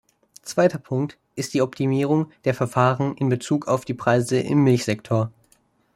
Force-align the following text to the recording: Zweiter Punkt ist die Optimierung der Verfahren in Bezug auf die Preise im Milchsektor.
Zweiter 0.41 0.79
Punkt 0.79 1.19
ist 1.35 1.53
die 1.53 1.61
Optimierung 1.61 2.31
der 2.43 2.55
Verfahren 2.55 3.15
in 3.17 3.29
Bezug 3.29 3.67
auf 3.67 3.85
die 3.85 3.93
Preise 3.93 4.39
im 4.39 4.63
Milchsektor. 4.63 5.31